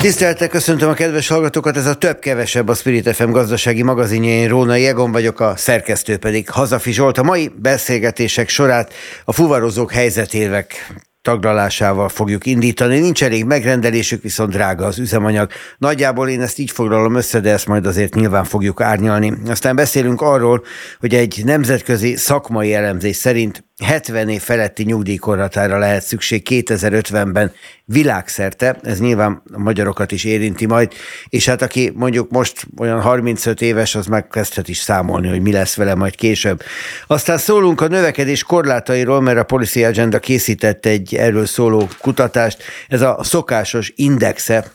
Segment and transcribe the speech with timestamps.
[0.00, 4.74] Tiszteltek, köszöntöm a kedves hallgatókat, ez a több-kevesebb a Spirit FM gazdasági magazinja, én Róna
[4.74, 7.18] Jegon vagyok, a szerkesztő pedig Hazafi Zsolt.
[7.18, 8.92] A mai beszélgetések sorát
[9.24, 12.98] a fuvarozók helyzetélvek taglalásával fogjuk indítani.
[12.98, 15.50] Nincs elég megrendelésük, viszont drága az üzemanyag.
[15.78, 19.32] Nagyjából én ezt így foglalom össze, de ezt majd azért nyilván fogjuk árnyalni.
[19.46, 20.64] Aztán beszélünk arról,
[21.00, 27.52] hogy egy nemzetközi szakmai elemzés szerint 70 év feletti nyugdíjkorhatára lehet szükség 2050-ben
[27.84, 30.92] világszerte, ez nyilván a magyarokat is érinti majd,
[31.28, 35.76] és hát aki mondjuk most olyan 35 éves, az megkezdhet is számolni, hogy mi lesz
[35.76, 36.62] vele majd később.
[37.06, 43.00] Aztán szólunk a növekedés korlátairól, mert a Policy Agenda készített egy erről szóló kutatást, ez
[43.00, 44.72] a szokásos indexe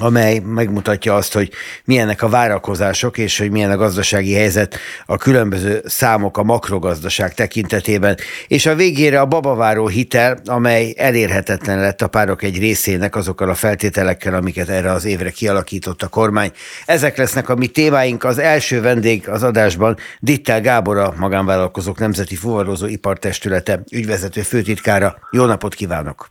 [0.00, 1.50] amely megmutatja azt, hogy
[1.84, 8.16] milyenek a várakozások, és hogy milyen a gazdasági helyzet a különböző számok a makrogazdaság tekintetében.
[8.48, 13.54] És a végére a babaváró hitel, amely elérhetetlen lett a párok egy részének azokkal a
[13.54, 16.50] feltételekkel, amiket erre az évre kialakított a kormány.
[16.86, 18.24] Ezek lesznek a mi témáink.
[18.24, 25.16] Az első vendég az adásban Dittel Gábor, a Magánvállalkozók Nemzeti Fuvarozó Ipartestülete ügyvezető főtitkára.
[25.30, 26.28] Jó napot kívánok!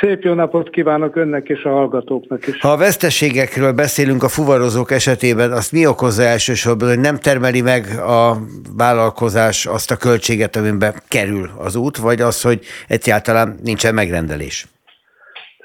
[0.00, 2.60] Szép jó napot kívánok önnek és a hallgatóknak is.
[2.60, 7.84] Ha a veszteségekről beszélünk a fuvarozók esetében, azt mi okozza elsősorban, hogy nem termeli meg
[7.98, 8.36] a
[8.76, 14.66] vállalkozás azt a költséget, amiben kerül az út, vagy az, hogy egyáltalán nincsen megrendelés?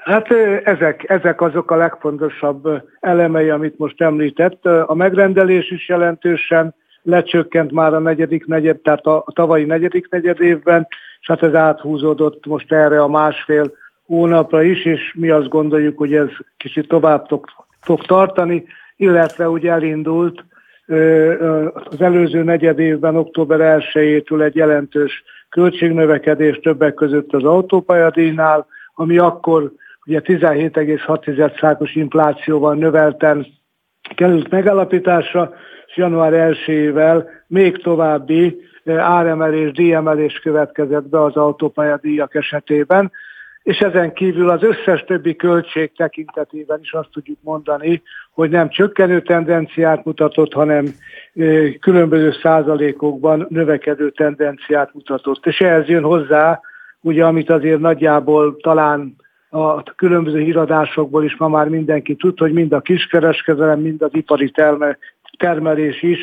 [0.04, 0.26] Hát
[0.64, 4.66] ezek, ezek azok a legfontosabb elemei, amit most említett.
[4.66, 10.86] A megrendelés is jelentősen lecsökkent már a negyedik negyed, tehát a tavalyi negyedik negyed évben,
[11.20, 13.72] és hát ez áthúzódott most erre a másfél
[14.06, 17.26] hónapra is, és mi azt gondoljuk, hogy ez kicsit tovább
[17.80, 18.64] fog, tartani,
[18.96, 20.44] illetve ugye elindult
[21.74, 29.72] az előző negyed évben, október 1-től egy jelentős költségnövekedés többek között az autópályadíjnál, ami akkor
[30.06, 33.46] ugye 17,6%-os inflációval növelten
[34.14, 35.54] került megalapításra,
[35.86, 38.60] és január 1-ével még további
[38.96, 43.12] áremelés, díjemelés következett be az autópályadíjak esetében
[43.66, 49.22] és ezen kívül az összes többi költség tekintetében is azt tudjuk mondani, hogy nem csökkenő
[49.22, 50.94] tendenciát mutatott, hanem
[51.80, 55.46] különböző százalékokban növekedő tendenciát mutatott.
[55.46, 56.60] És ehhez jön hozzá,
[57.00, 59.16] ugye, amit azért nagyjából talán
[59.50, 64.52] a különböző híradásokból is ma már mindenki tud, hogy mind a kiskereskedelem, mind az ipari
[65.38, 66.18] termelés is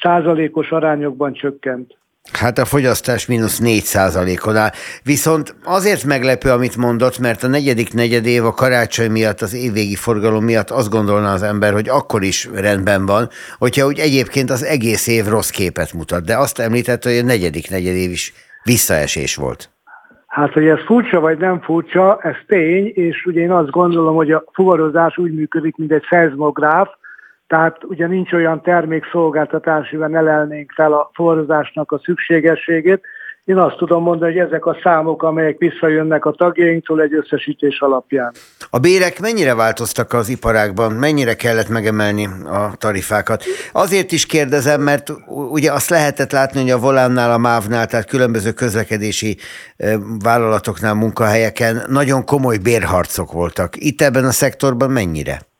[0.00, 1.96] százalékos arányokban csökkent.
[2.32, 4.70] Hát a fogyasztás mínusz 4 százalékon áll.
[5.02, 9.94] Viszont azért meglepő, amit mondott, mert a negyedik negyed év a karácsony miatt, az évvégi
[9.94, 14.64] forgalom miatt azt gondolna az ember, hogy akkor is rendben van, hogyha úgy egyébként az
[14.64, 16.24] egész év rossz képet mutat.
[16.24, 19.70] De azt említette, hogy a negyedik negyed év is visszaesés volt.
[20.26, 24.30] Hát, hogy ez furcsa vagy nem furcsa, ez tény, és ugye én azt gondolom, hogy
[24.30, 26.88] a fuvarozás úgy működik, mint egy szeizmográf,
[27.54, 33.00] tehát ugye nincs olyan termékszolgáltatás, amivel elelnénk fel a forrozásnak a szükségességét.
[33.44, 38.32] Én azt tudom mondani, hogy ezek a számok, amelyek visszajönnek a tagjainktól egy összesítés alapján.
[38.70, 40.92] A bérek mennyire változtak az iparákban?
[40.92, 43.44] Mennyire kellett megemelni a tarifákat?
[43.72, 48.52] Azért is kérdezem, mert ugye azt lehetett látni, hogy a Volánnál, a MÁV-nál, tehát különböző
[48.52, 49.36] közlekedési
[50.22, 53.76] vállalatoknál, munkahelyeken nagyon komoly bérharcok voltak.
[53.76, 55.52] Itt ebben a szektorban mennyire?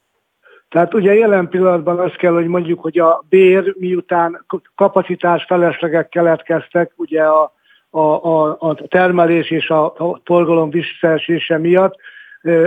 [0.74, 6.92] Tehát ugye jelen pillanatban azt kell, hogy mondjuk, hogy a bér miután kapacitás feleslegek keletkeztek,
[6.96, 7.52] ugye a,
[7.90, 11.94] a, a, a termelés és a, a forgalom visszaesése miatt,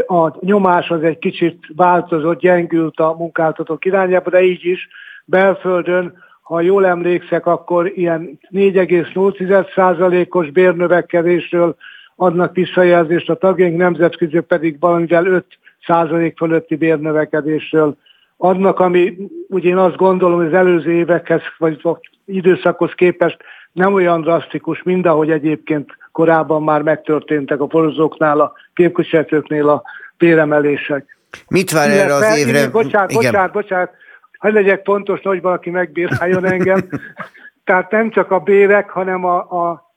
[0.07, 4.87] a nyomás az egy kicsit változott, gyengült a munkáltatók irányába, de így is
[5.25, 11.75] belföldön, ha jól emlékszek, akkor ilyen 4,8%-os bérnövekedésről
[12.15, 15.45] adnak visszajelzést a tagjaink, nemzetközi pedig valamivel 5
[15.87, 17.97] százalék fölötti bérnövekedésről
[18.37, 19.17] adnak, ami
[19.47, 21.81] ugye én azt gondolom, hogy az előző évekhez vagy
[22.25, 23.37] időszakhoz képest
[23.71, 29.83] nem olyan drasztikus, mint ahogy egyébként korábban már megtörténtek a forozóknál, a képviselőknél a
[30.17, 31.17] béremelések.
[31.47, 32.69] Mit vár erre az évre?
[32.69, 33.23] Bocsánat, Igen.
[33.23, 33.91] bocsánat, bocsánat,
[34.37, 36.79] hogy legyek pontos, hogy valaki megbíráljon engem.
[37.63, 39.93] Tehát nem csak a bérek, hanem a, a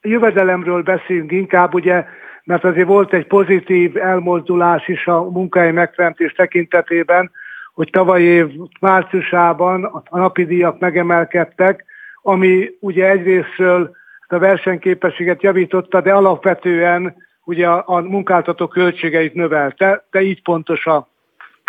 [0.00, 2.04] jövedelemről beszélünk inkább, ugye
[2.48, 7.30] mert azért volt egy pozitív elmozdulás is a munkahely megteremtés tekintetében,
[7.74, 8.46] hogy tavaly év
[8.80, 11.84] márciusában a napi díjak megemelkedtek,
[12.22, 13.96] ami ugye egyrésztről
[14.28, 17.14] a versenyképességet javította, de alapvetően
[17.44, 21.08] ugye a, a munkáltató költségeit növelte, de így pontos a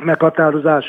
[0.04, 0.86] meghatározás.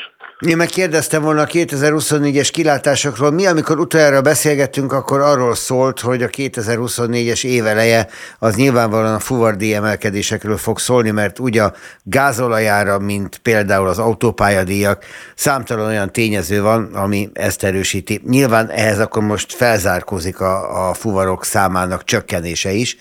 [0.47, 3.31] Én meg kérdeztem volna a 2024-es kilátásokról.
[3.31, 8.07] Mi, amikor utoljára beszélgettünk, akkor arról szólt, hogy a 2024-es éveleje
[8.39, 11.71] az nyilvánvalóan a fuvardi emelkedésekről fog szólni, mert úgy a
[12.03, 15.03] gázolajára, mint például az autópályadíjak,
[15.35, 18.21] számtalan olyan tényező van, ami ezt erősíti.
[18.27, 22.97] Nyilván ehhez akkor most felzárkózik a, a fuvarok számának csökkenése is.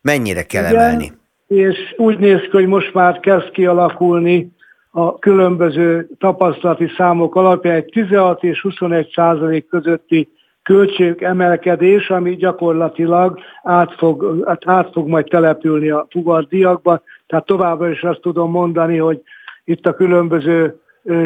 [0.00, 1.12] Mennyire kell Igen, emelni?
[1.46, 4.52] És úgy néz ki, hogy most már kezd kialakulni
[4.96, 10.28] a különböző tapasztalati számok alapján egy 16 és 21 százalék közötti
[10.62, 17.02] költség emelkedés, ami gyakorlatilag át fog, hát át fog majd települni a fuvardiakba.
[17.26, 19.22] Tehát továbbra is azt tudom mondani, hogy
[19.64, 20.80] itt a különböző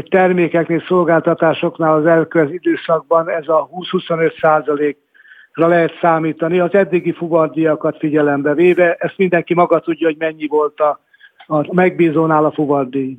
[0.09, 8.55] termékeknél, szolgáltatásoknál az elkövetkező időszakban ez a 20-25 százalékra lehet számítani, az eddigi fuvardiakat figyelembe
[8.55, 8.95] véve.
[8.95, 11.01] Ezt mindenki maga tudja, hogy mennyi volt a,
[11.47, 13.19] a megbízónál a fuvardíj.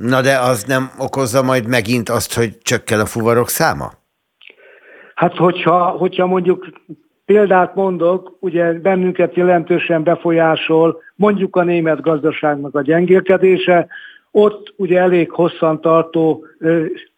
[0.00, 3.90] Na de az nem okozza majd megint azt, hogy csökken a fuvarok száma?
[5.14, 6.66] Hát hogyha, hogyha mondjuk
[7.24, 13.86] példát mondok, ugye bennünket jelentősen befolyásol mondjuk a német gazdaságnak a gyengélkedése,
[14.30, 16.44] ott ugye elég hosszan tartó,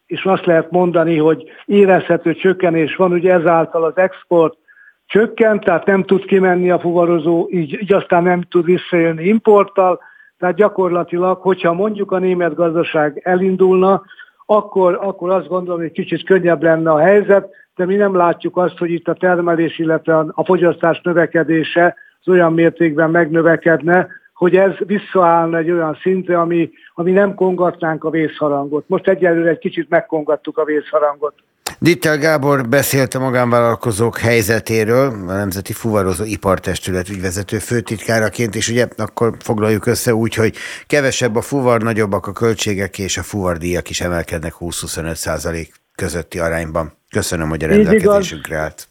[0.05, 4.57] és azt lehet mondani, hogy érezhető csökkenés van, ugye ezáltal az export
[5.05, 9.99] csökkent, tehát nem tud kimenni a fuvarozó, így, így aztán nem tud visszajönni importtal,
[10.43, 14.03] tehát gyakorlatilag, hogyha mondjuk a német gazdaság elindulna,
[14.45, 18.77] akkor, akkor azt gondolom, hogy kicsit könnyebb lenne a helyzet, de mi nem látjuk azt,
[18.77, 25.57] hogy itt a termelés, illetve a fogyasztás növekedése az olyan mértékben megnövekedne, hogy ez visszaállna
[25.57, 28.83] egy olyan szintre, ami, ami nem kongatnánk a vészharangot.
[28.87, 31.33] Most egyelőre egy kicsit megkongattuk a vészharangot.
[31.79, 39.35] Dittel Gábor beszélt a magánvállalkozók helyzetéről, a Nemzeti Fuvarozó Ipartestület ügyvezető főtitkáraként, és ugye akkor
[39.39, 40.55] foglaljuk össze úgy, hogy
[40.87, 46.97] kevesebb a fuvar, nagyobbak a költségek, és a fuvardíjak is emelkednek 20-25 százalék közötti arányban.
[47.09, 48.87] Köszönöm, hogy a rendelkezésünkre állt.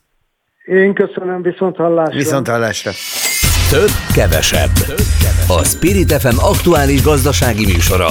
[0.65, 2.17] Én köszönöm, viszont hallásra.
[2.17, 2.91] Viszont hallásra.
[3.71, 4.71] Több, kevesebb.
[5.49, 8.09] A Spirit FM aktuális gazdasági műsora.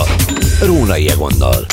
[0.65, 1.65] Rónai Egonnal.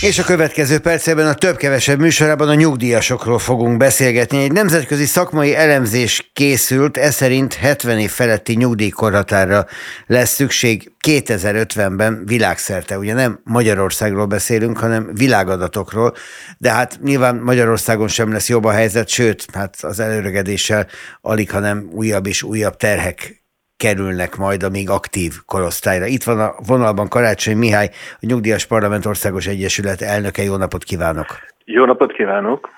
[0.00, 4.42] És a következő percben a több-kevesebb műsorában a nyugdíjasokról fogunk beszélgetni.
[4.42, 9.66] Egy nemzetközi szakmai elemzés készült, ez szerint 70 év feletti nyugdíjkorhatára
[10.06, 12.98] lesz szükség 2050-ben világszerte.
[12.98, 16.14] Ugye nem Magyarországról beszélünk, hanem világadatokról,
[16.58, 20.86] de hát nyilván Magyarországon sem lesz jobb a helyzet, sőt, hát az előregedéssel
[21.20, 23.37] alig, hanem újabb és újabb terhek
[23.78, 26.06] kerülnek majd a még aktív korosztályra.
[26.06, 30.42] Itt van a vonalban Karácsony Mihály, a Nyugdíjas Parlament Országos Egyesület elnöke.
[30.42, 31.26] Jó napot kívánok!
[31.64, 32.68] Jó napot kívánok!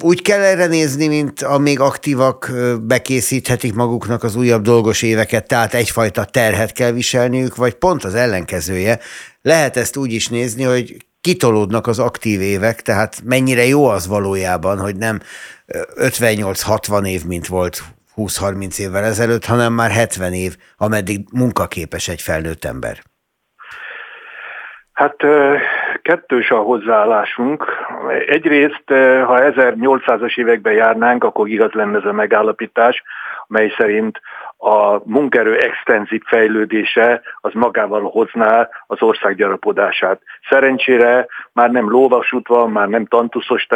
[0.00, 2.50] Úgy kell erre nézni, mint a még aktívak
[2.80, 8.98] bekészíthetik maguknak az újabb dolgos éveket, tehát egyfajta terhet kell viselniük, vagy pont az ellenkezője.
[9.42, 14.78] Lehet ezt úgy is nézni, hogy kitolódnak az aktív évek, tehát mennyire jó az valójában,
[14.78, 15.20] hogy nem
[15.96, 17.82] 58-60 év, mint volt
[18.16, 22.96] 20-30 évvel ezelőtt, hanem már 70 év, ameddig munkaképes egy felnőtt ember?
[24.92, 25.16] Hát
[26.02, 27.64] kettős a hozzáállásunk.
[28.26, 28.84] Egyrészt,
[29.24, 33.02] ha 1800-as években járnánk, akkor igaz lenne ez a megállapítás,
[33.46, 34.20] mely szerint
[34.56, 40.20] a munkerő extenzív fejlődése az magával hozná az ország gyarapodását.
[40.48, 43.66] Szerencsére már nem lóvasút van, már nem tantuszos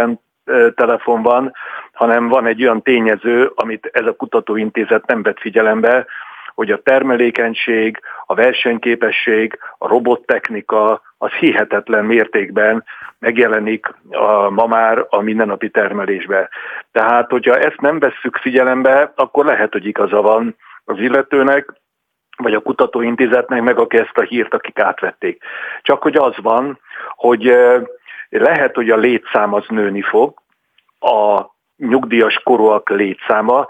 [0.74, 1.52] telefon van,
[1.92, 6.06] hanem van egy olyan tényező, amit ez a kutatóintézet nem vett figyelembe,
[6.54, 12.84] hogy a termelékenység, a versenyképesség, a robottechnika az hihetetlen mértékben
[13.18, 16.48] megjelenik a, ma már a mindennapi termelésbe.
[16.92, 21.72] Tehát, hogyha ezt nem vesszük figyelembe, akkor lehet, hogy igaza van az illetőnek,
[22.36, 25.42] vagy a kutatóintézetnek, meg aki ezt a hírt, akik átvették.
[25.82, 26.80] Csak hogy az van,
[27.14, 27.58] hogy
[28.28, 30.42] lehet, hogy a létszám az nőni fog,
[31.00, 31.44] a
[31.76, 33.68] nyugdíjas korúak létszáma,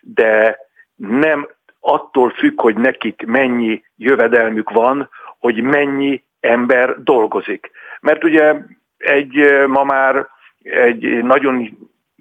[0.00, 0.58] de
[0.94, 1.48] nem
[1.80, 7.70] attól függ, hogy nekik mennyi jövedelmük van, hogy mennyi ember dolgozik.
[8.00, 8.54] Mert ugye
[8.98, 10.26] egy ma már
[10.62, 11.78] egy nagyon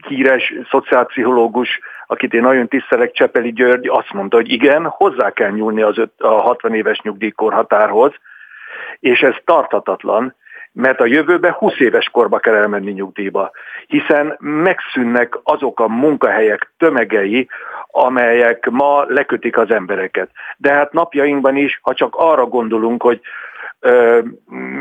[0.07, 5.81] híres szociálpszichológus, akit én nagyon tisztelek, Csepeli György, azt mondta, hogy igen, hozzá kell nyúlni
[5.81, 8.13] az öt, a 60 éves nyugdíjkorhatárhoz,
[8.99, 10.35] és ez tartatatlan,
[10.73, 13.51] mert a jövőben 20 éves korba kell elmenni nyugdíjba,
[13.87, 17.47] hiszen megszűnnek azok a munkahelyek tömegei,
[17.87, 20.29] amelyek ma lekötik az embereket.
[20.57, 23.21] De hát napjainkban is, ha csak arra gondolunk, hogy
[23.79, 24.19] ö,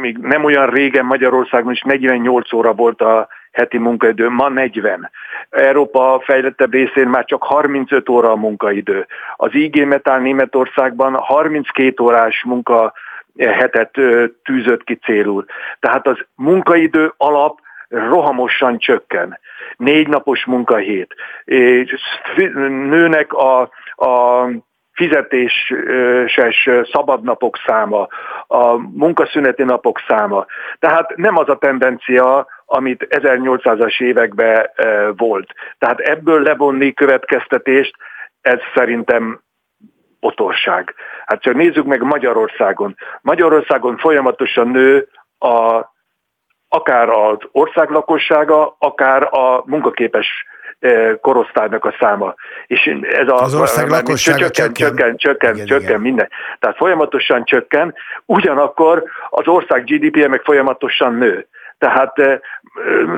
[0.00, 5.10] még nem olyan régen Magyarországon is 48 óra volt a heti munkaidő, ma 40.
[5.50, 9.06] Európa fejlettebb részén már csak 35 óra a munkaidő.
[9.36, 12.92] Az IG Metál Németországban 32 órás munka
[13.36, 13.98] hetet
[14.44, 15.44] tűzött ki célul.
[15.80, 19.38] Tehát az munkaidő alap rohamosan csökken.
[19.76, 21.14] Négy napos munkahét.
[21.44, 21.94] És
[22.88, 23.60] nőnek a,
[23.94, 24.46] a
[24.92, 28.08] fizetéses szabadnapok száma,
[28.46, 30.46] a munkaszüneti napok száma.
[30.78, 34.70] Tehát nem az a tendencia, amit 1800-as években
[35.16, 35.52] volt.
[35.78, 37.94] Tehát ebből levonni következtetést,
[38.40, 39.40] ez szerintem
[40.22, 40.94] otorság.
[41.26, 42.96] Hát csak nézzük meg Magyarországon.
[43.20, 45.84] Magyarországon folyamatosan nő a,
[46.68, 50.26] akár az ország lakossága, akár a munkaképes
[50.80, 52.34] e, korosztálynak a száma.
[52.66, 56.00] És ez a, az ország lakossága csökken, csökken, csökken, csökken, igen, csökken igen.
[56.00, 56.28] minden.
[56.58, 61.46] Tehát folyamatosan csökken, ugyanakkor az ország GDP-je meg folyamatosan nő.
[61.78, 62.40] Tehát e,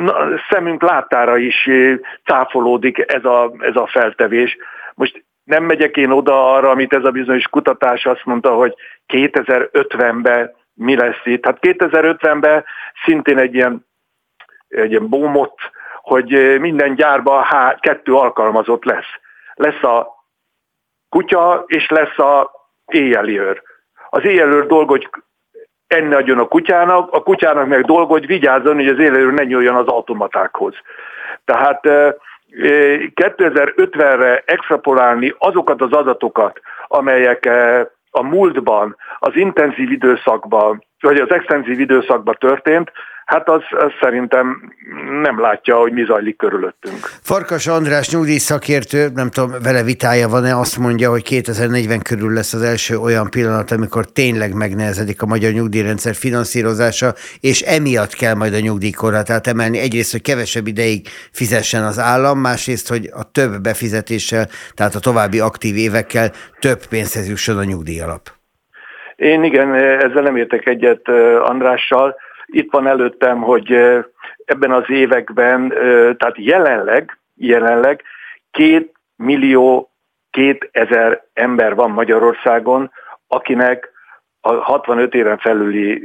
[0.00, 0.14] na,
[0.50, 4.56] szemünk láttára is e, cáfolódik ez a, ez a feltevés.
[4.94, 8.74] Most nem megyek én oda arra, amit ez a bizonyos kutatás azt mondta, hogy
[9.08, 11.44] 2050-ben mi lesz itt.
[11.44, 12.64] Hát 2050-ben
[13.04, 13.86] szintén egy ilyen,
[14.68, 15.60] egy ilyen bómot,
[16.02, 19.10] hogy minden gyárban há, kettő alkalmazott lesz.
[19.54, 20.26] Lesz a
[21.08, 22.50] kutya, és lesz a
[22.86, 23.62] éjjelőr.
[24.10, 25.08] Az éjjelőr dolga, hogy
[25.86, 29.74] enni adjon a kutyának, a kutyának meg dolga, hogy vigyázzon, hogy az éjjelőr ne nyúljon
[29.74, 30.74] az automatákhoz.
[31.44, 31.88] Tehát
[32.56, 37.48] 2050-re extrapolálni azokat az adatokat, amelyek
[38.10, 42.92] a múltban, az intenzív időszakban, vagy az extenzív időszakban történt,
[43.24, 44.72] hát az, az szerintem
[45.22, 46.96] nem látja, hogy mi zajlik körülöttünk.
[47.22, 52.52] Farkas András nyugdíj szakértő, nem tudom, vele vitája van-e, azt mondja, hogy 2040 körül lesz
[52.52, 58.54] az első olyan pillanat, amikor tényleg megnehezedik a magyar nyugdíjrendszer finanszírozása, és emiatt kell majd
[58.54, 59.78] a nyugdíjkorhatát emelni.
[59.78, 65.40] Egyrészt, hogy kevesebb ideig fizessen az állam, másrészt, hogy a több befizetéssel, tehát a további
[65.40, 68.20] aktív évekkel több pénzhez jusson a nyugdíjalap.
[69.16, 71.08] Én igen, ezzel nem értek egyet
[71.42, 72.16] Andrással
[72.54, 73.72] itt van előttem, hogy
[74.44, 75.68] ebben az években,
[76.18, 78.02] tehát jelenleg, jelenleg
[78.50, 79.90] két millió,
[80.30, 82.90] két ezer ember van Magyarországon,
[83.26, 83.92] akinek
[84.40, 86.02] a 65 éven felüli,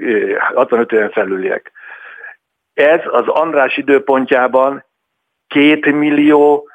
[0.54, 1.72] 65 éven felüliek.
[2.74, 4.86] Ez az András időpontjában
[5.48, 6.70] 2 millió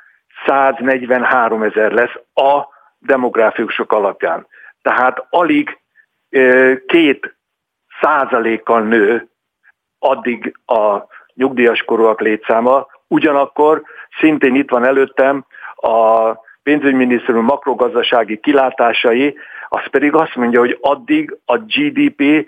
[0.47, 4.47] 143 ezer lesz a demográfiusok alapján.
[4.83, 5.79] Tehát alig
[6.87, 7.37] két
[8.01, 9.29] százalékkal nő
[10.05, 12.87] addig a nyugdíjas korúak létszáma.
[13.09, 13.83] Ugyanakkor
[14.21, 15.45] szintén itt van előttem
[15.77, 16.31] a
[16.63, 19.37] pénzügyminisztérium makrogazdasági kilátásai,
[19.69, 22.47] az pedig azt mondja, hogy addig a GDP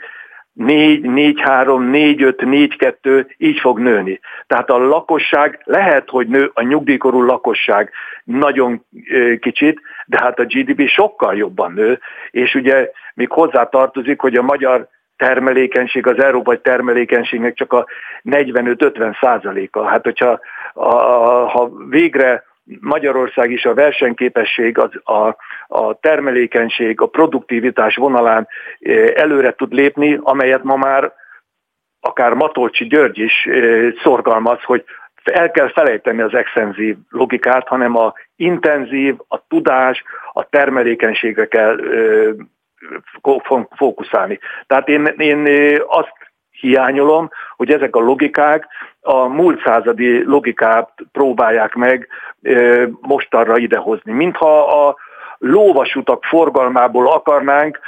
[0.52, 4.20] 4, 4, 3, 4, 5, 4, 2, így fog nőni.
[4.46, 7.90] Tehát a lakosság, lehet, hogy nő a nyugdíjkorú lakosság
[8.24, 8.84] nagyon
[9.40, 11.98] kicsit, de hát a GDP sokkal jobban nő,
[12.30, 17.86] és ugye még hozzá tartozik, hogy a magyar termelékenység, az európai termelékenységnek csak a
[18.24, 19.84] 45-50 százaléka.
[19.84, 20.40] Hát hogyha
[20.72, 20.94] a,
[21.48, 22.44] ha végre
[22.80, 30.18] Magyarország is a versenyképesség, az, a, a termelékenység, a produktivitás vonalán eh, előre tud lépni,
[30.22, 31.12] amelyet ma már
[32.00, 34.84] akár Matolcsi György is eh, szorgalmaz, hogy
[35.24, 42.34] el kell felejteni az extenzív logikát, hanem a intenzív, a tudás, a termelékenységre kell eh,
[43.76, 44.38] fókuszálni.
[44.66, 45.46] Tehát én, én
[45.86, 46.12] azt
[46.50, 48.66] hiányolom, hogy ezek a logikák
[49.00, 52.08] a múlt századi logikát próbálják meg
[53.00, 54.12] mostanra idehozni.
[54.12, 54.96] Mintha a
[55.38, 57.78] lóvasutak forgalmából akarnánk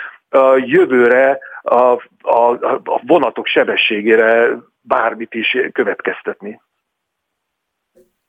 [0.56, 1.74] jövőre a,
[2.20, 2.50] a,
[2.84, 6.60] a vonatok sebességére bármit is következtetni.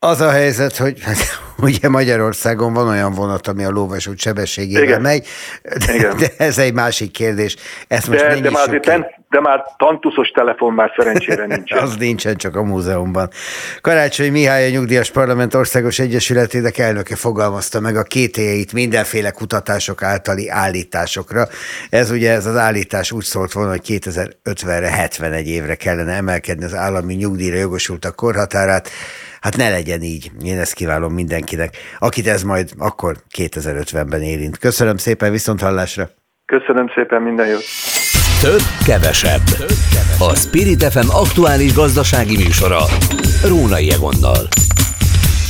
[0.02, 1.00] Az a helyzet, hogy
[1.58, 5.02] ugye Magyarországon van olyan vonat, ami a lóvasút sebességével Igen.
[5.02, 5.28] megy,
[5.86, 6.18] de, Igen.
[6.20, 7.56] de ez egy másik kérdés.
[7.88, 11.78] Ezt most de, de, már ten, de már tantuszos telefon már szerencsére nincsen.
[11.78, 13.30] az nincsen, csak a múzeumban.
[13.82, 20.50] Karácsony Mihály a Nyugdíjas Parlament Országos Egyesületének elnöke fogalmazta meg a kétélyeit mindenféle kutatások általi
[20.50, 21.48] állításokra.
[21.90, 26.76] Ez ugye ez az állítás úgy szólt volna, hogy 2050-re 71 évre kellene emelkedni az
[26.76, 28.90] állami nyugdíjra jogosultak korhatárát.
[29.42, 30.32] Hát ne legyen így.
[30.44, 34.58] Én ezt kívánom mindenkinek, akit ez majd akkor 2050-ben érint.
[34.58, 36.10] Köszönöm szépen, viszont hallásra.
[36.46, 37.64] Köszönöm szépen, minden jót.
[38.42, 39.42] Több, kevesebb.
[40.20, 42.80] A Spirit FM aktuális gazdasági műsora.
[43.48, 44.48] Rónai Egonnal.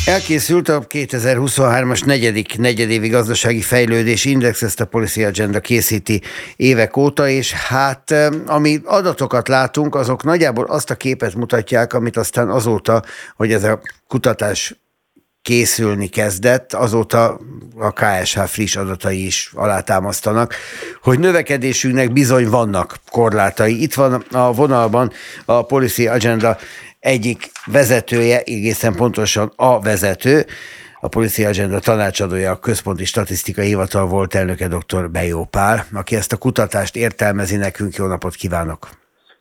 [0.05, 6.21] Elkészült a 2023-as negyedik negyedévi gazdasági fejlődés index, ezt a Policy Agenda készíti
[6.55, 8.15] évek óta, és hát
[8.45, 13.03] ami adatokat látunk, azok nagyjából azt a képet mutatják, amit aztán azóta,
[13.35, 14.75] hogy ez a kutatás
[15.41, 17.39] készülni kezdett, azóta
[17.77, 20.55] a KSH friss adatai is alátámasztanak,
[21.01, 23.81] hogy növekedésünknek bizony vannak korlátai.
[23.81, 25.11] Itt van a vonalban
[25.45, 26.57] a Policy Agenda
[26.99, 30.45] egyik vezetője, egészen pontosan a vezető,
[31.01, 35.11] a Policy Agenda tanácsadója, a Központi Statisztikai Hivatal volt elnöke dr.
[35.11, 37.95] Bejó Pál, aki ezt a kutatást értelmezi nekünk.
[37.95, 38.89] Jó napot kívánok!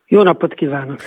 [0.06, 1.00] Jó napot kívánok!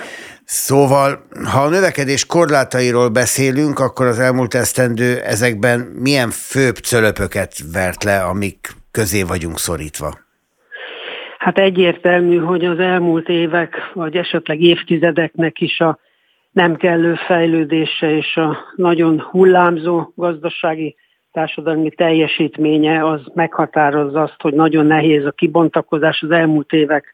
[0.43, 8.03] Szóval, ha a növekedés korlátairól beszélünk, akkor az elmúlt esztendő ezekben milyen főbb cölöpöket vert
[8.03, 10.17] le, amik közé vagyunk szorítva?
[11.37, 15.99] Hát egyértelmű, hogy az elmúlt évek, vagy esetleg évtizedeknek is a
[16.51, 20.95] nem kellő fejlődése és a nagyon hullámzó gazdasági
[21.31, 27.13] társadalmi teljesítménye az meghatározza azt, hogy nagyon nehéz a kibontakozás az elmúlt évek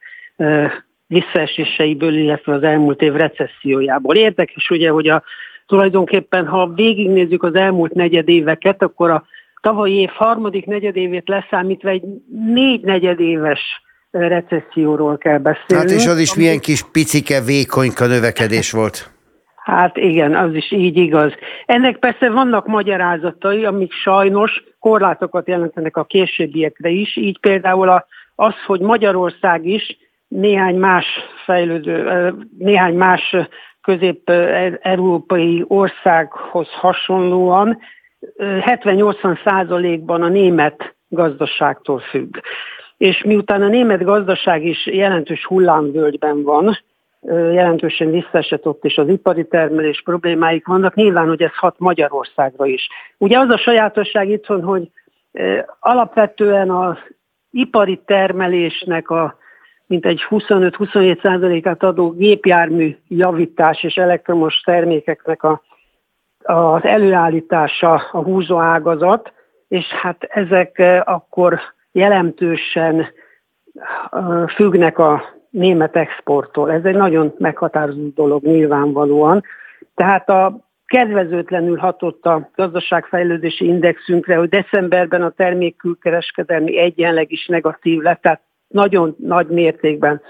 [1.08, 4.15] visszaeséseiből, illetve az elmúlt év recessziójából.
[4.15, 5.24] Érdekes ugye, hogy a,
[5.65, 9.25] tulajdonképpen, ha végignézzük az elmúlt negyedéveket, akkor a
[9.62, 12.03] tavalyi év harmadik negyedévét leszámítva egy
[12.53, 13.62] négy negyedéves
[14.12, 15.89] recesszióról kell beszélni.
[15.89, 19.17] Hát és az is milyen kis picike, vékonyka növekedés volt.
[19.68, 21.34] Hát igen, az is így igaz.
[21.66, 28.04] Ennek persze vannak magyarázatai, amik sajnos korlátokat jelentenek a későbbiekre is, így például
[28.36, 29.98] az, hogy Magyarország is
[30.28, 31.06] néhány más
[31.46, 33.36] fejlődő, néhány más
[33.82, 37.78] közép-európai országhoz hasonlóan
[38.38, 42.38] 70-80 százalékban a német gazdaságtól függ.
[42.98, 46.78] És miután a német gazdaság is jelentős hullámvölgyben van,
[47.28, 52.88] jelentősen visszaesett ott is az ipari termelés problémáik vannak, nyilván, hogy ez hat Magyarországra is.
[53.18, 54.90] Ugye az a sajátosság itthon, hogy
[55.80, 56.98] alapvetően az
[57.52, 59.38] ipari termelésnek a
[59.88, 65.62] mint egy 25-27 százalékát adó gépjármű javítás és elektromos termékeknek a,
[66.44, 69.34] az előállítása a húzó ágazat,
[69.68, 71.60] és hát ezek akkor
[71.92, 73.08] jelentősen
[74.56, 76.72] függnek a német exporttól.
[76.72, 79.43] Ez egy nagyon meghatározó dolog nyilvánvalóan.
[79.96, 88.22] Tehát a kedvezőtlenül hatott a gazdaságfejlődési indexünkre, hogy decemberben a termékkülkereskedelmi egyenleg is negatív lett,
[88.22, 90.22] tehát nagyon nagy mértékben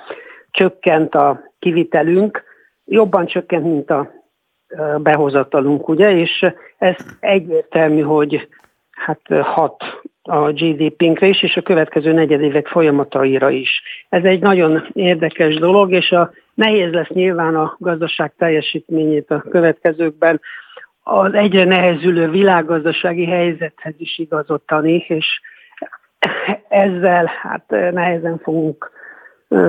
[0.52, 2.44] csökkent a kivitelünk,
[2.86, 4.12] jobban csökkent, mint a
[4.98, 6.46] behozatalunk, ugye, és
[6.78, 8.48] ez egyértelmű, hogy
[8.92, 9.84] hát hat
[10.28, 13.82] a GDP-nkre is, és a következő negyedévek folyamataira is.
[14.10, 20.42] Ez egy nagyon érdekes dolog, és a nehéz lesz nyilván a gazdaság teljesítményét a következőkben
[21.04, 25.42] az egyre nehezülő világgazdasági helyzethez is igazodtani, és
[26.70, 28.92] ezzel hát nehezen fogunk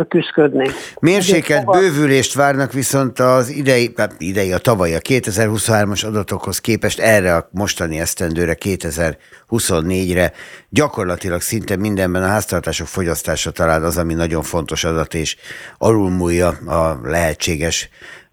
[0.09, 0.71] küzdködni.
[1.01, 7.35] Mérsékelt bővülést várnak viszont az idei, hát idei a tavaly a 2023-as adatokhoz képest erre
[7.35, 10.33] a mostani esztendőre 2024-re
[10.69, 15.37] gyakorlatilag szinte mindenben a háztartások fogyasztása talán az, ami nagyon fontos adat és
[15.79, 17.89] alulmúlja a lehetséges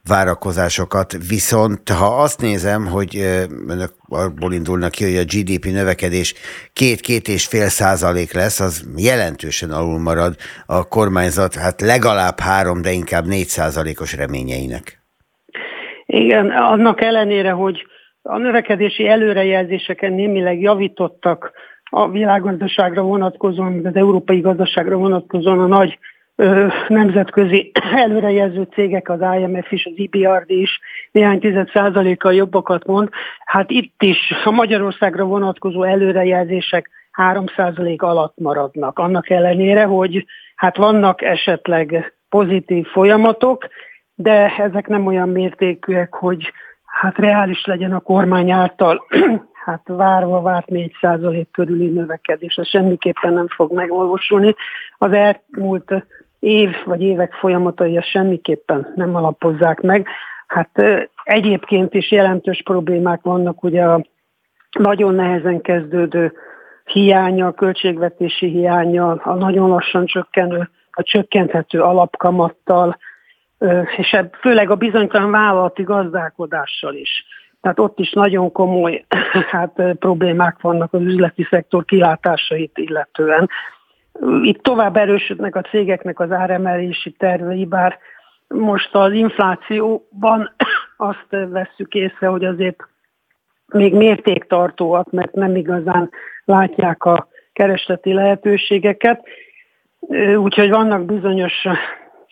[0.08, 3.18] várakozásokat, viszont ha azt nézem, hogy
[3.68, 6.34] önök abból indulnak ki, hogy a GDP növekedés
[6.74, 12.92] két-két és fél százalék lesz, az jelentősen alul marad a kormányzat, hát legalább három, de
[12.92, 15.04] inkább négy százalékos reményeinek.
[16.06, 17.86] Igen, annak ellenére, hogy
[18.22, 21.52] a növekedési előrejelzéseken némileg javítottak
[21.90, 26.00] a világgazdaságra vonatkozóan, az európai gazdaságra vonatkozóan a nagy
[26.88, 27.72] nemzetközi
[28.06, 30.80] előrejelző cégek, az IMF is, az IBRD is
[31.12, 33.10] néhány tized százalékkal jobbakat mond.
[33.46, 39.00] Hát itt is a Magyarországra vonatkozó előrejelzések 3 százalék alatt maradnak.
[39.00, 43.68] Annak ellenére, hogy hát vannak esetleg pozitív folyamatok,
[44.16, 46.52] de ezek nem olyan mértékűek, hogy
[46.86, 49.06] hát reális legyen a kormány által
[49.66, 52.56] hát várva várt 4% körüli növekedés.
[52.56, 54.56] Ez semmiképpen nem fog megvalósulni.
[54.98, 56.06] Az elmúlt
[56.46, 60.08] év vagy évek folyamatai ezt semmiképpen nem alapozzák meg.
[60.48, 60.70] Hát
[61.24, 64.06] egyébként is jelentős problémák vannak, ugye a
[64.80, 66.34] nagyon nehezen kezdődő
[66.86, 72.98] hiánya, a költségvetési hiánya, a nagyon lassan csökkenő, a csökkenthető alapkamattal,
[73.98, 77.26] és főleg a bizonytalan vállalati gazdálkodással is.
[77.62, 79.06] Tehát ott is nagyon komoly
[79.52, 83.50] hát, problémák vannak az üzleti szektor kilátásait illetően.
[84.42, 87.98] Itt tovább erősödnek a cégeknek az áremelési tervei, bár
[88.48, 90.56] most az inflációban
[90.98, 92.84] azt vesszük észre, hogy azért
[93.66, 96.10] még mértéktartóak, mert nem igazán
[96.46, 99.24] látják a keresleti lehetőségeket.
[100.38, 101.68] Úgyhogy vannak bizonyos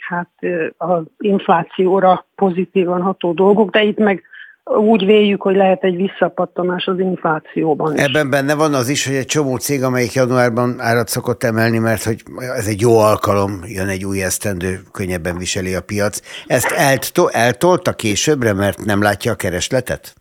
[0.08, 0.30] hát
[0.78, 4.24] az inflációra pozitívan ható dolgok, de itt meg
[4.63, 8.02] úgy véljük, hogy lehet egy visszapattanás az inflációban is.
[8.02, 12.04] Ebben benne van az is, hogy egy csomó cég, amelyik januárban árat szokott emelni, mert
[12.04, 12.23] hogy
[12.58, 16.43] ez egy jó alkalom, jön egy új esztendő, könnyebben viseli a piac.
[16.47, 20.13] Ezt eltol, eltolta későbbre, mert nem látja a keresletet?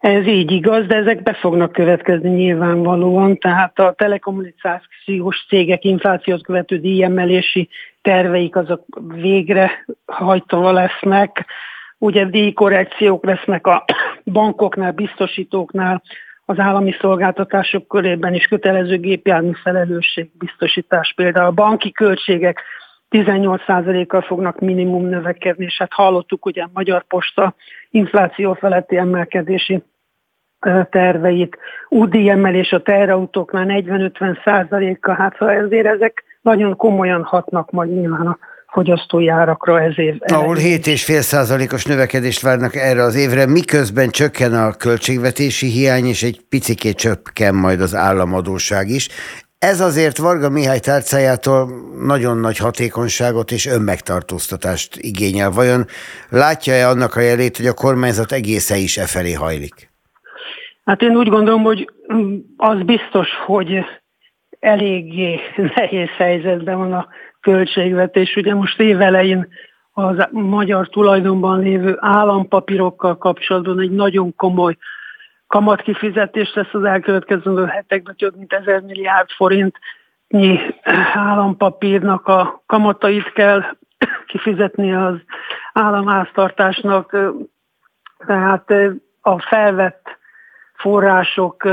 [0.00, 6.78] Ez így igaz, de ezek be fognak következni nyilvánvalóan, tehát a telekommunikációs cégek inflációt követő
[6.78, 7.68] díjemelési
[8.02, 11.46] terveik azok végre hajtva lesznek,
[11.98, 13.84] ugye díjkorrekciók lesznek a
[14.24, 16.02] bankoknál, biztosítóknál,
[16.48, 19.52] az állami szolgáltatások körében is kötelező gépjármű
[20.38, 22.62] biztosítás, például a banki költségek
[23.10, 27.54] 18%-kal fognak minimum növekedni, és hát hallottuk ugye a Magyar Posta
[27.90, 29.82] infláció feletti emelkedési
[30.90, 37.90] terveit, UDI emelés a teherautóknál 40-50% kal hát ha ezért ezek nagyon komolyan hatnak majd
[37.92, 38.38] nyilván a
[38.76, 40.14] fogyasztói árakra ez év.
[40.26, 46.40] Ahol 7,5 százalékos növekedést várnak erre az évre, miközben csökken a költségvetési hiány, és egy
[46.48, 49.08] picikét csökken majd az államadóság is.
[49.58, 51.68] Ez azért Varga Mihály tárcájától
[52.06, 55.50] nagyon nagy hatékonyságot és önmegtartóztatást igényel.
[55.50, 55.84] Vajon
[56.30, 59.90] látja-e annak a jelét, hogy a kormányzat egészen is e felé hajlik?
[60.84, 61.90] Hát én úgy gondolom, hogy
[62.56, 63.84] az biztos, hogy
[64.60, 65.40] eléggé
[65.76, 67.06] nehéz helyzetben van a
[67.46, 68.36] költségvetés.
[68.36, 69.48] Ugye most évelején
[69.92, 74.76] az magyar tulajdonban lévő állampapírokkal kapcsolatban egy nagyon komoly
[75.46, 80.58] kamatkifizetés lesz az elkövetkező hetekben, több mint 1000 milliárd forintnyi
[81.14, 83.64] állampapírnak a kamatait kell
[84.26, 85.14] kifizetni az
[85.72, 87.16] államháztartásnak,
[88.26, 88.72] tehát
[89.20, 90.18] a felvett
[90.74, 91.64] források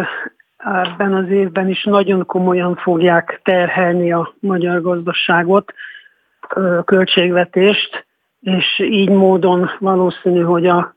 [0.63, 5.73] ebben az évben is nagyon komolyan fogják terhelni a magyar gazdaságot,
[6.85, 8.05] költségvetést,
[8.39, 10.95] és így módon valószínű, hogy a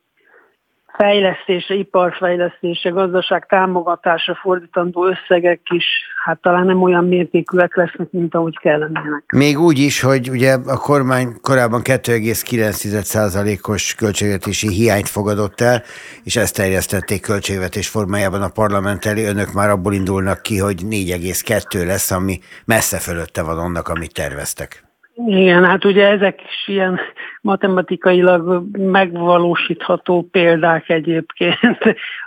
[0.96, 5.84] fejlesztése, iparfejlesztése, gazdaság támogatása fordítandó összegek is
[6.26, 9.32] hát talán nem olyan mértékűek lesznek, mint ahogy kellenének.
[9.32, 15.82] Még úgy is, hogy ugye a kormány korábban 2,9%-os költségvetési hiányt fogadott el,
[16.24, 19.26] és ezt terjesztették költségvetés formájában a parlament elé.
[19.26, 24.85] Önök már abból indulnak ki, hogy 4,2 lesz, ami messze fölötte van annak, amit terveztek.
[25.24, 26.98] Igen, hát ugye ezek is ilyen
[27.40, 31.78] matematikailag megvalósítható példák egyébként.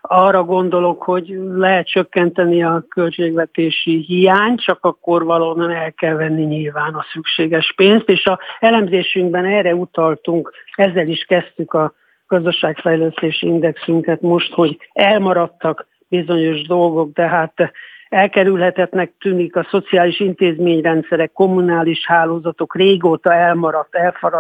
[0.01, 6.93] Arra gondolok, hogy lehet csökkenteni a költségvetési hiányt, csak akkor valóban el kell venni nyilván
[6.93, 11.93] a szükséges pénzt, és a elemzésünkben erre utaltunk, ezzel is kezdtük a
[12.27, 17.71] gazdaságfejlesztési indexünket most, hogy elmaradtak bizonyos dolgok, de hát
[18.09, 23.95] elkerülhetetnek tűnik a szociális intézményrendszerek, kommunális hálózatok régóta elmaradt,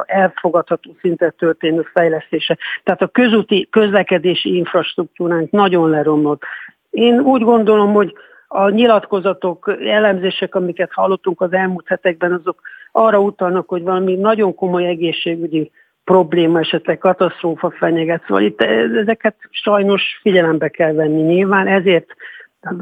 [0.05, 2.57] elfogadható szinten történő fejlesztése.
[2.83, 6.41] Tehát a közúti közlekedési infrastruktúránk nagyon leromlott.
[6.89, 8.13] Én úgy gondolom, hogy
[8.47, 14.85] a nyilatkozatok, elemzések, amiket hallottunk az elmúlt hetekben, azok arra utalnak, hogy valami nagyon komoly
[14.85, 15.71] egészségügyi
[16.03, 18.23] probléma, esetleg katasztrófa fenyeget.
[18.27, 22.15] Szóval itt ezeket sajnos figyelembe kell venni nyilván, ezért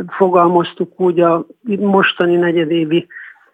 [0.07, 1.45] fogalmaztuk úgy a
[1.79, 3.07] mostani negyedévi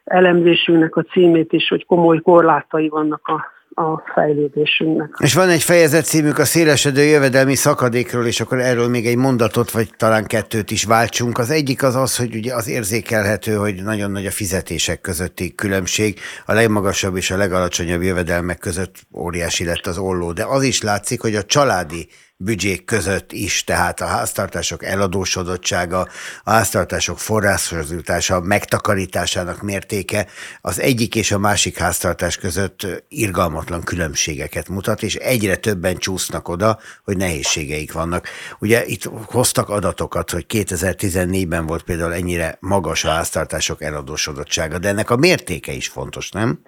[0.04, 5.16] elemzésünknek a címét is, hogy komoly korlátai vannak a a fejlődésünknek.
[5.20, 9.72] És van egy fejezet címük a szélesedő jövedelmi szakadékról, és akkor erről még egy mondatot,
[9.72, 11.38] vagy talán kettőt is váltsunk.
[11.38, 16.20] Az egyik az az, hogy ugye az érzékelhető, hogy nagyon nagy a fizetések közötti különbség.
[16.46, 21.22] A legmagasabb és a legalacsonyabb jövedelmek között óriási lett az olló, de az is látszik,
[21.22, 26.08] hogy a családi büdzsék között is, tehát a háztartások eladósodottsága,
[26.43, 30.28] a háztartások forráshoz jutása, megtakarításának mértéke
[30.62, 36.80] az egyik és a másik háztartás között irgalmatlan különbségeket mutat, és egyre többen csúsznak oda,
[37.04, 38.28] hogy nehézségeik vannak.
[38.60, 45.10] Ugye itt hoztak adatokat, hogy 2014-ben volt például ennyire magas a háztartások eladósodottsága, de ennek
[45.10, 46.60] a mértéke is fontos, nem?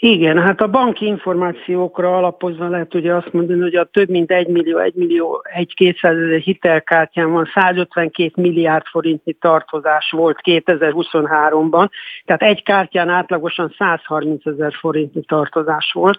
[0.00, 4.46] Igen, hát a banki információkra alapozva lehet ugye azt mondani, hogy a több mint 1
[4.46, 11.88] millió, 1 millió, 1 200 ezer hitelkártyán van 152 milliárd forintnyi tartozás volt 2023-ban,
[12.24, 16.18] tehát egy kártyán átlagosan 130 ezer forintnyi tartozás volt.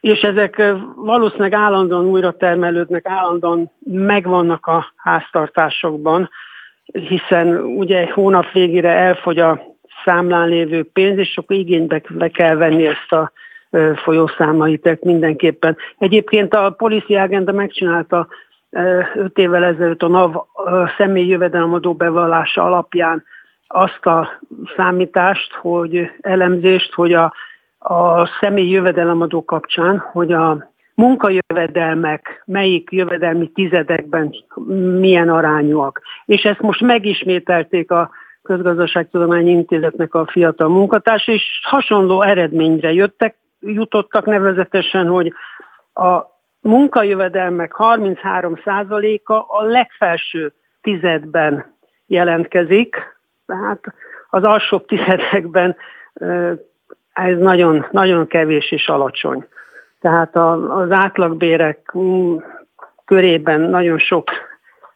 [0.00, 0.62] És ezek
[0.96, 6.30] valószínűleg állandóan újra termelődnek, állandóan megvannak a háztartásokban,
[6.92, 12.86] hiszen ugye hónap végére elfogy a számlán lévő pénz, és akkor igénybe le kell venni
[12.86, 13.32] ezt a
[13.96, 15.76] folyószámaitek mindenképpen.
[15.98, 18.28] Egyébként a Policy Agenda megcsinálta
[19.14, 20.34] öt évvel ezelőtt a NAV
[20.96, 23.24] személyi jövedelemadó bevallása alapján
[23.66, 24.40] azt a
[24.76, 27.32] számítást, hogy elemzést, hogy a,
[27.78, 34.34] a személyi jövedelemadó kapcsán, hogy a munkajövedelmek melyik jövedelmi tizedekben
[34.98, 36.02] milyen arányúak.
[36.24, 38.10] És ezt most megismételték a
[38.46, 45.32] Közgazdaságtudományi Intézetnek a fiatal munkatárs, és hasonló eredményre jöttek, jutottak nevezetesen, hogy
[45.94, 46.20] a
[46.60, 51.74] munkajövedelmek 33%-a a legfelső tizedben
[52.06, 52.96] jelentkezik,
[53.46, 53.80] tehát
[54.30, 55.76] az alsóbb tizedekben
[57.12, 59.46] ez nagyon, nagyon kevés és alacsony.
[60.00, 62.36] Tehát az átlagbérek mm,
[63.04, 64.30] körében nagyon sok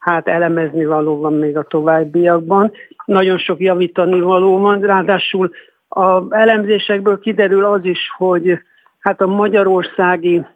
[0.00, 2.72] hát elemezni való van még a továbbiakban,
[3.04, 5.50] nagyon sok javítani való van, ráadásul
[5.88, 8.58] a elemzésekből kiderül az is, hogy
[8.98, 10.46] hát a magyarországi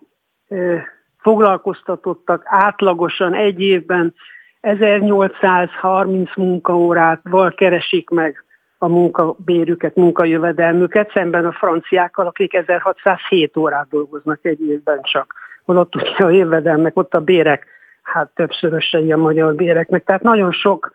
[1.19, 4.15] foglalkoztatottak átlagosan egy évben
[4.61, 8.45] 1830 munkaórátval keresik meg
[8.79, 15.35] a munkabérüket, munkajövedelmüket, szemben a franciákkal, akik 1607 órát dolgoznak egy évben csak.
[15.65, 17.67] Holott ugye a jövedelmek, ott a bérek
[18.05, 20.05] hát többszörösei a magyar béreknek.
[20.05, 20.93] Tehát nagyon sok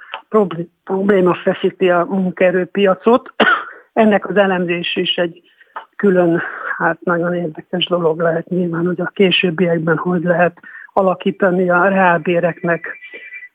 [0.84, 3.34] probléma feszíti a munkaerőpiacot.
[3.94, 5.42] Ennek az elemzés is egy
[5.96, 6.42] külön,
[6.78, 10.60] hát nagyon érdekes dolog lehet nyilván, hogy a későbbiekben hogy lehet
[10.94, 12.98] alakítani a reálbéreknek,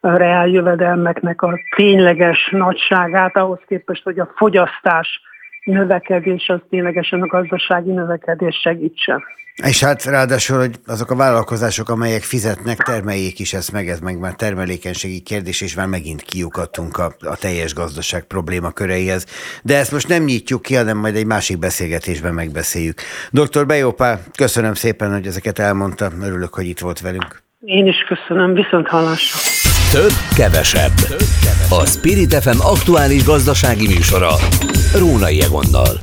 [0.01, 5.21] a reál jövedelmeknek a tényleges nagyságát ahhoz képest, hogy a fogyasztás
[5.65, 9.23] növekedés az ténylegesen a gazdasági növekedés segítsen.
[9.63, 14.19] És hát ráadásul, hogy azok a vállalkozások, amelyek fizetnek, termeljék is ezt meg, ez meg
[14.19, 19.27] már termelékenységi kérdés, és már megint kiukadtunk a, a teljes gazdaság probléma köreihez.
[19.63, 23.01] De ezt most nem nyitjuk ki, hanem majd egy másik beszélgetésben megbeszéljük.
[23.31, 23.67] Dr.
[23.67, 26.11] Bejópá, köszönöm szépen, hogy ezeket elmondta.
[26.23, 27.43] Örülök, hogy itt volt velünk.
[27.61, 29.39] Én is köszönöm, viszont hallásra.
[29.93, 30.93] Több, kevesebb.
[31.71, 34.31] A Spirit FM aktuális gazdasági műsora.
[34.95, 35.99] Rónai Egonnal.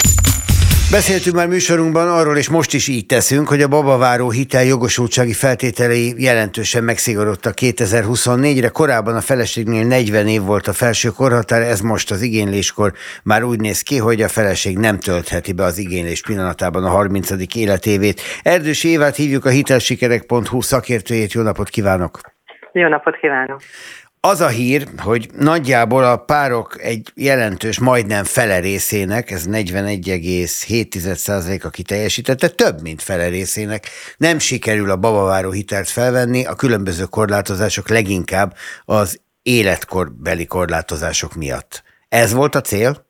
[0.92, 6.14] Beszéltünk már műsorunkban arról, és most is így teszünk, hogy a babaváró hitel jogosultsági feltételei
[6.18, 8.70] jelentősen megszigorodtak 2024-re.
[8.70, 12.92] Korábban a feleségnél 40 év volt a felső korhatár, ez most az igényléskor
[13.24, 17.56] már úgy néz ki, hogy a feleség nem töltheti be az igénylés pillanatában a 30.
[17.56, 18.22] életévét.
[18.44, 21.32] Erdős Évát hívjuk a hitelsikerek.hu szakértőjét.
[21.32, 22.20] Jó napot kívánok!
[22.72, 23.62] Jó napot kívánok!
[24.24, 31.84] Az a hír, hogy nagyjából a párok egy jelentős, majdnem fele részének, ez 41,7% aki
[31.84, 38.56] teljesítette, több, mint fele részének nem sikerül a babaváró hitelt felvenni, a különböző korlátozások leginkább
[38.86, 41.84] az életkorbeli korlátozások miatt.
[42.10, 43.06] Ez volt a cél?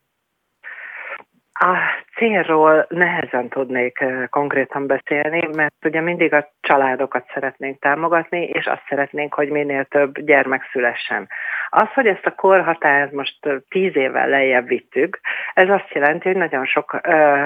[1.53, 8.85] A célról nehezen tudnék konkrétan beszélni, mert ugye mindig a családokat szeretnénk támogatni, és azt
[8.89, 11.27] szeretnénk, hogy minél több gyermek szülessen.
[11.69, 13.37] Az, hogy ezt a korhatárt most
[13.69, 15.19] tíz évvel lejjebb vittük,
[15.53, 17.43] ez azt jelenti, hogy nagyon sok ö,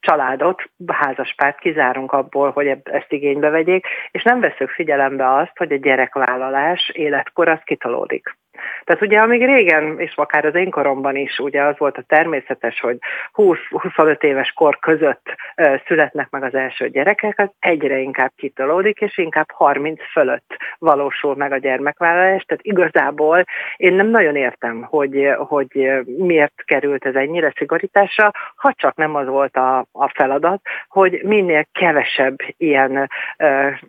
[0.00, 5.76] családot, házaspárt kizárunk abból, hogy ezt igénybe vegyék, és nem veszük figyelembe azt, hogy a
[5.76, 8.38] gyerekvállalás életkor az kitolódik.
[8.84, 12.80] Tehát ugye amíg régen, és akár az én koromban is, ugye az volt a természetes,
[12.80, 12.98] hogy
[13.34, 15.34] 20-25 éves kor között
[15.86, 21.52] születnek meg az első gyerekek, az egyre inkább kitolódik, és inkább 30 fölött valósul meg
[21.52, 22.44] a gyermekvállalás.
[22.44, 23.44] Tehát igazából
[23.76, 29.26] én nem nagyon értem, hogy, hogy miért került ez ennyire szigorításra, ha csak nem az
[29.26, 33.10] volt a, a feladat, hogy minél kevesebb ilyen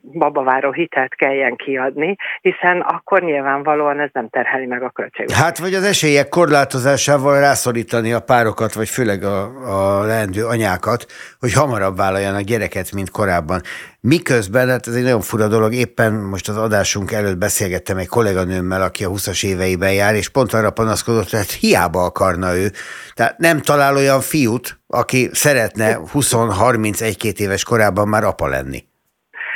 [0.02, 5.40] babaváró hitelt kelljen kiadni, hiszen akkor nyilvánvalóan ez nem terhel emelni meg a költségvetést.
[5.40, 11.06] Hát vagy az esélyek korlátozásával rászorítani a párokat, vagy főleg a, a leendő anyákat,
[11.40, 13.62] hogy hamarabb vállaljanak gyereket, mint korábban.
[14.00, 18.82] Miközben, hát ez egy nagyon fura dolog, éppen most az adásunk előtt beszélgettem egy kolléganőmmel,
[18.82, 22.72] aki a 20-as éveiben jár, és pont arra panaszkodott, hogy hát hiába akarna ő.
[23.14, 28.84] Tehát nem talál olyan fiút, aki szeretne 20-31-2 éves korában már apa lenni.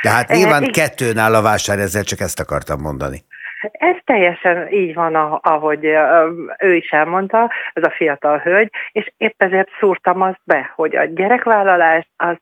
[0.02, 3.26] Tehát nyilván kettőn áll a vásár, ezzel csak ezt akartam mondani.
[3.72, 5.86] Ez teljesen így van, ahogy
[6.60, 11.06] ő is elmondta, ez a fiatal hölgy, és épp ezért szúrtam azt be, hogy a
[11.06, 12.38] gyerekvállalás az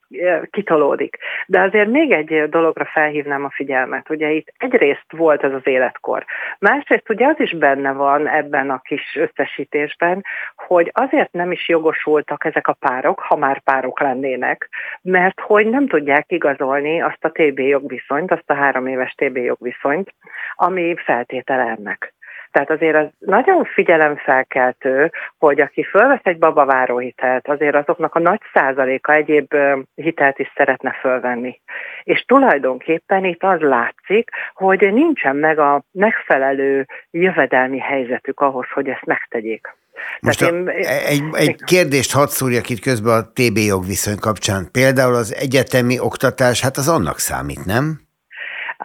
[0.51, 1.17] kitolódik.
[1.47, 4.09] De azért még egy dologra felhívnám a figyelmet.
[4.09, 6.25] Ugye itt egyrészt volt ez az életkor.
[6.59, 12.45] Másrészt ugye az is benne van ebben a kis összesítésben, hogy azért nem is jogosultak
[12.45, 14.69] ezek a párok, ha már párok lennének,
[15.01, 20.13] mert hogy nem tudják igazolni azt a TB jogviszonyt, azt a három éves TB jogviszonyt,
[20.55, 22.13] ami feltétele ennek.
[22.53, 28.39] Tehát azért az nagyon figyelemfelkeltő, hogy aki fölvesz egy babaváró hitelt, azért azoknak a nagy
[28.53, 29.55] százaléka egyéb
[29.95, 31.61] hitelt is szeretne fölvenni.
[32.03, 39.05] És tulajdonképpen itt az látszik, hogy nincsen meg a megfelelő jövedelmi helyzetük ahhoz, hogy ezt
[39.05, 39.75] megtegyék.
[40.21, 40.67] Most a, én,
[41.07, 44.71] egy, egy kérdést hadd szúrjak itt közben a TB jogviszony kapcsán.
[44.71, 47.99] Például az egyetemi oktatás, hát az annak számít, nem?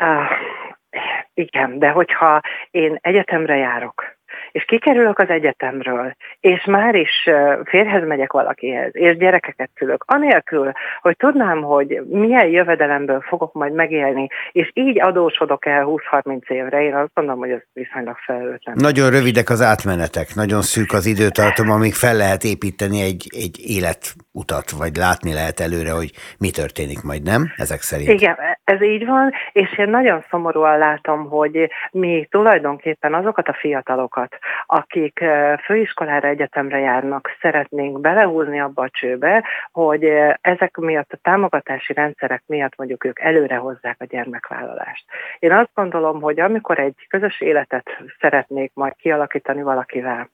[0.00, 0.47] Uh,
[1.38, 4.16] igen, de hogyha én egyetemre járok,
[4.52, 7.28] és kikerülök az egyetemről, és már is
[7.64, 14.26] férhez megyek valakihez, és gyerekeket szülök, anélkül, hogy tudnám, hogy milyen jövedelemből fogok majd megélni,
[14.52, 18.76] és így adósodok el 20-30 évre, én azt gondolom, hogy ez viszonylag felelőtlen.
[18.78, 24.70] Nagyon rövidek az átmenetek, nagyon szűk az időtartom, amíg fel lehet építeni egy, egy életutat,
[24.70, 27.52] vagy látni lehet előre, hogy mi történik majd, nem?
[27.56, 28.08] Ezek szerint.
[28.08, 28.36] Igen,
[28.68, 35.24] ez így van, és én nagyon szomorúan látom, hogy mi tulajdonképpen azokat a fiatalokat, akik
[35.64, 40.04] főiskolára, egyetemre járnak, szeretnénk belehúzni abba a csőbe, hogy
[40.40, 45.04] ezek miatt a támogatási rendszerek miatt mondjuk ők előre hozzák a gyermekvállalást.
[45.38, 50.28] Én azt gondolom, hogy amikor egy közös életet szeretnék majd kialakítani valakivel,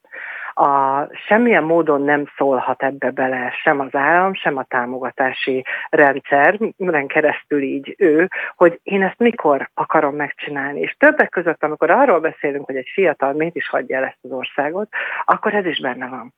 [0.54, 6.58] a, semmilyen módon nem szólhat ebbe bele sem az állam, sem a támogatási rendszer,
[7.06, 10.80] keresztül így ő, hogy én ezt mikor akarom megcsinálni.
[10.80, 14.30] És többek között, amikor arról beszélünk, hogy egy fiatal miért is hagyja el ezt az
[14.30, 14.88] országot,
[15.24, 16.32] akkor ez is benne van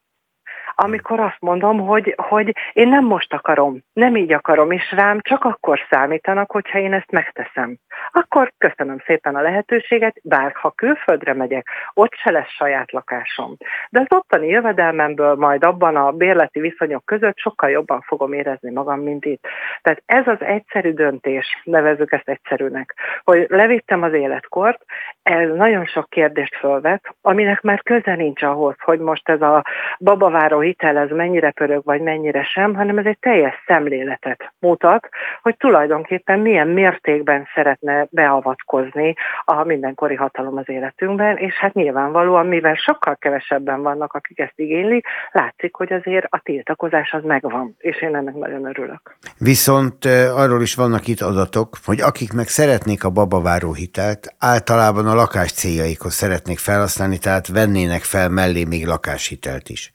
[0.78, 5.44] amikor azt mondom, hogy, hogy én nem most akarom, nem így akarom, és rám csak
[5.44, 7.76] akkor számítanak, hogyha én ezt megteszem.
[8.12, 13.56] Akkor köszönöm szépen a lehetőséget, bár ha külföldre megyek, ott se lesz saját lakásom.
[13.90, 19.00] De az ottani jövedelmemből majd abban a bérleti viszonyok között sokkal jobban fogom érezni magam,
[19.00, 19.46] mint itt.
[19.82, 24.84] Tehát ez az egyszerű döntés, nevezzük ezt egyszerűnek, hogy levittem az életkort,
[25.22, 29.64] ez nagyon sok kérdést fölvet, aminek már köze nincs ahhoz, hogy most ez a
[29.98, 35.08] babaváró hitel ez mennyire pörög, vagy mennyire sem, hanem ez egy teljes szemléletet mutat,
[35.42, 42.74] hogy tulajdonképpen milyen mértékben szeretne beavatkozni a mindenkori hatalom az életünkben, és hát nyilvánvalóan, mivel
[42.74, 48.16] sokkal kevesebben vannak, akik ezt igénylik, látszik, hogy azért a tiltakozás az megvan, és én
[48.16, 49.16] ennek nagyon örülök.
[49.38, 50.04] Viszont
[50.36, 55.52] arról is vannak itt adatok, hogy akik meg szeretnék a babaváró hitelt, általában a lakás
[55.52, 59.92] céljaikhoz szeretnék felhasználni, tehát vennének fel mellé még lakáshitelt is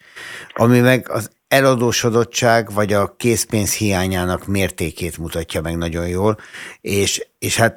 [0.63, 6.36] ami meg az eladósodottság vagy a készpénz hiányának mértékét mutatja meg nagyon jól,
[6.82, 7.76] és, és hát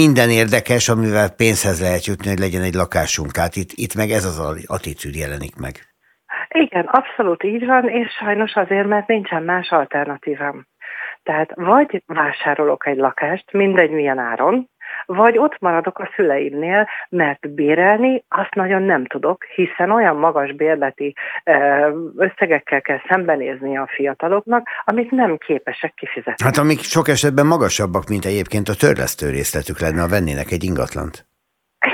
[0.00, 3.36] minden érdekes, amivel pénzhez lehet jutni, hogy legyen egy lakásunk.
[3.36, 5.74] Hát itt, itt meg ez az attitűd jelenik meg.
[6.48, 10.66] Igen, abszolút így van, és sajnos azért, mert nincsen más alternatívám.
[11.22, 14.68] Tehát vagy vásárolok egy lakást, mindegy milyen áron,
[15.14, 21.14] vagy ott maradok a szüleimnél, mert bérelni azt nagyon nem tudok, hiszen olyan magas bérleti
[22.16, 26.44] összegekkel kell szembenézni a fiataloknak, amit nem képesek kifizetni.
[26.44, 31.29] Hát amik sok esetben magasabbak, mint egyébként a törlesztő részletük lenne, ha vennének egy ingatlant.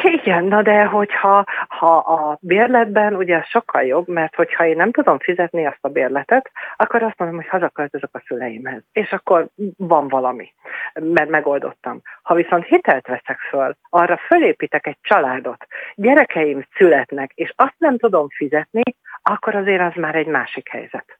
[0.02, 5.18] Igen, na de hogyha ha a bérletben ugye sokkal jobb, mert hogyha én nem tudom
[5.18, 8.82] fizetni azt a bérletet, akkor azt mondom, hogy hazaköltözök a szüleimhez.
[8.92, 10.52] És akkor van valami,
[10.94, 12.02] mert megoldottam.
[12.22, 18.28] Ha viszont hitelt veszek föl, arra fölépítek egy családot, gyerekeim születnek, és azt nem tudom
[18.28, 18.82] fizetni,
[19.22, 21.18] akkor azért az már egy másik helyzet.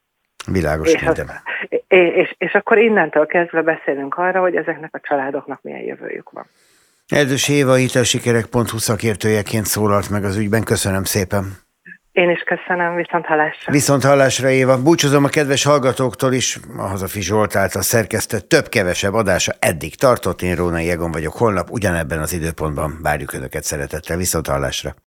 [0.53, 5.63] Világos és, az, és, és, és akkor innentől kezdve beszélünk arra, hogy ezeknek a családoknak
[5.63, 6.47] milyen jövőjük van.
[7.09, 10.63] Erdős Éva hitelsikerek.hu szakértőjeként szólalt meg az ügyben.
[10.63, 11.57] Köszönöm szépen.
[12.13, 13.73] Én is köszönöm, viszont hallásra.
[13.73, 14.83] Viszont hallásra, Éva.
[14.83, 16.59] Búcsúzom a kedves hallgatóktól is.
[16.77, 20.43] A Hazafi Zsolt által szerkesztett több-kevesebb adása eddig tartott.
[20.43, 21.33] Én Rónai Egon vagyok.
[21.33, 24.17] Holnap ugyanebben az időpontban várjuk Önöket szeretettel.
[24.17, 24.95] Viszont hallásra.